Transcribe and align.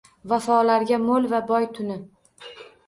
Vafolarga 0.31 0.99
mo’l 1.03 1.31
va 1.35 1.45
boy 1.53 1.71
tuni. 1.79 2.01